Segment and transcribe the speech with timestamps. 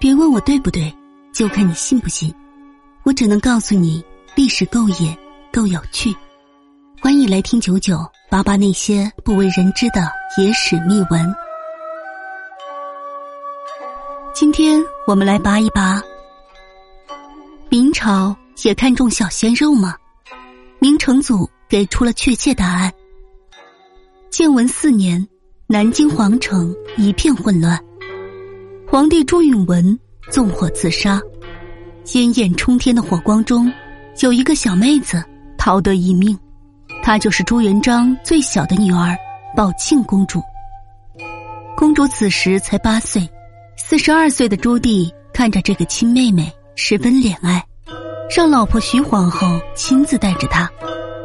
[0.00, 0.90] 别问我对不对，
[1.30, 2.34] 就看你信不信。
[3.02, 4.02] 我只能告诉你，
[4.34, 5.14] 历史够野，
[5.52, 6.16] 够有趣。
[7.02, 7.98] 欢迎来听九九
[8.30, 11.22] 八八那些不为人知的野史秘闻。
[14.34, 16.02] 今天我们来扒一扒：
[17.68, 19.94] 明朝也看重小鲜肉吗？
[20.78, 22.90] 明成祖给出了确切答案。
[24.30, 25.28] 建文四年，
[25.66, 27.78] 南京皇城一片混乱。
[28.90, 29.96] 皇帝朱允文
[30.32, 31.20] 纵火自杀，
[32.02, 33.72] 鲜艳冲天的火光中，
[34.18, 35.24] 有一个小妹子
[35.56, 36.36] 逃得一命，
[37.00, 39.16] 她就是朱元璋最小的女儿
[39.56, 40.42] 宝庆公主。
[41.76, 43.30] 公主此时才八岁，
[43.76, 47.64] 四十二岁的朱棣看着这个亲妹妹十分怜爱，
[48.36, 50.68] 让老婆徐皇后亲自带着她，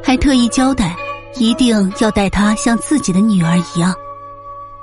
[0.04, 0.96] 还特意交代
[1.36, 3.92] 一定要待她像自己的女儿一样。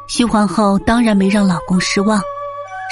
[0.09, 2.21] 徐皇后当然没让老公失望。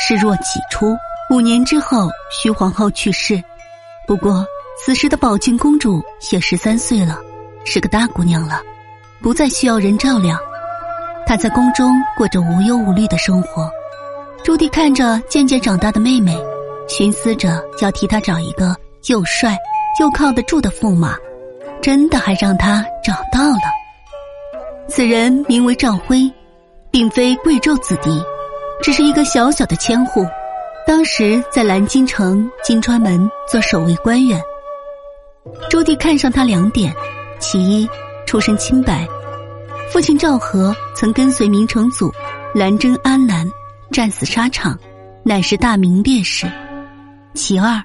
[0.06, 0.96] 视若己出。
[1.30, 3.40] 五年之后，徐皇后去世。
[4.06, 4.44] 不过，
[4.82, 7.18] 此时的宝庆公主也十三岁了，
[7.64, 8.60] 是个大姑娘了，
[9.22, 10.36] 不再需要人照料。
[11.26, 13.70] 她在宫中过着无忧无虑的生活。
[14.42, 16.36] 朱棣看着渐渐长大的妹妹，
[16.88, 18.74] 寻思着要替她找一个
[19.06, 19.56] 又帅
[20.00, 21.14] 又靠得住的驸马，
[21.80, 23.62] 真的还让她找到了。
[24.88, 26.28] 此人名为赵辉，
[26.90, 28.10] 并非贵胄子弟。
[28.82, 30.26] 只是一个小小的千户，
[30.86, 34.40] 当时在蓝京城金川门做守卫官员。
[35.68, 36.92] 朱棣看上他两点：
[37.38, 37.88] 其一，
[38.26, 39.06] 出身清白，
[39.92, 42.10] 父亲赵和曾跟随明成祖
[42.54, 43.46] 蓝征安南，
[43.92, 44.78] 战死沙场，
[45.22, 46.46] 乃是大明烈士；
[47.34, 47.82] 其二，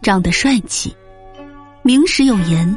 [0.00, 0.94] 长得帅气。
[1.82, 2.76] 明史有言，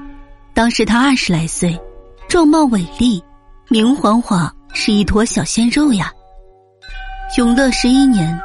[0.53, 1.79] 当时他二十来岁，
[2.27, 3.23] 壮貌伟丽，
[3.69, 6.11] 明晃晃是一坨小鲜肉呀。
[7.37, 8.37] 永乐十一年，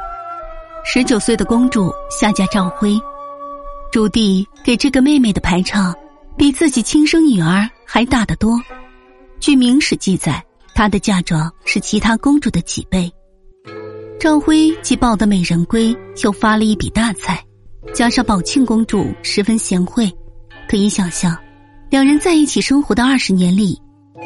[0.85, 2.97] 十九岁的公主下嫁赵辉，
[3.91, 5.93] 朱棣给这个妹妹的排场
[6.37, 8.57] 比自己亲生女儿还大得多。
[9.41, 10.41] 据《明史》记载，
[10.73, 13.11] 她的嫁妆是其他公主的几倍。
[14.17, 15.93] 赵辉既抱得美人归，
[16.23, 17.43] 又发了一笔大财，
[17.93, 20.09] 加上宝庆公主十分贤惠，
[20.69, 21.37] 可以想象，
[21.89, 23.77] 两人在一起生活的二十年里，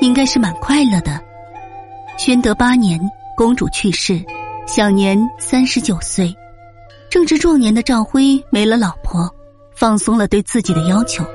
[0.01, 1.19] 应该是蛮快乐的。
[2.19, 3.01] 宣德八年，
[3.35, 4.23] 公主去世。
[4.67, 6.33] 享年三十九岁，
[7.09, 9.29] 正值壮年的赵辉没了老婆，
[9.75, 11.25] 放松了对自己的要求。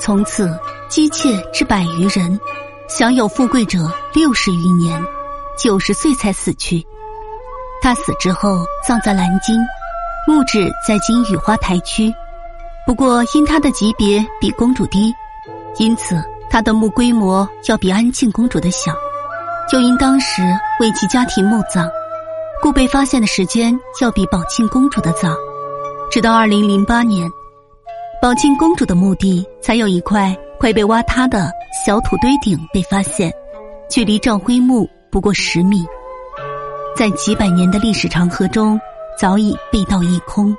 [0.00, 2.40] 从此，姬妾至百余人，
[2.88, 3.78] 享有富贵者
[4.14, 5.02] 六十余年，
[5.58, 6.82] 九十岁才死去。
[7.82, 9.56] 他死之后葬在南京，
[10.26, 12.12] 墓址在今雨花台区。
[12.86, 15.12] 不过因他的级别比公主低，
[15.78, 18.94] 因此他的墓规模要比安庆公主的小。
[19.70, 20.42] 就因当时
[20.80, 21.88] 为其家庭墓葬。
[22.62, 25.34] 故被发现的时间要比宝庆公主的早，
[26.12, 27.28] 直到二零零八年，
[28.22, 31.50] 宝庆公主的墓地才有一块快被挖塌的
[31.84, 33.32] 小土堆顶被发现，
[33.90, 35.84] 距离赵辉墓不过十米，
[36.94, 38.80] 在几百年的历史长河中
[39.18, 40.56] 早已被盗一空。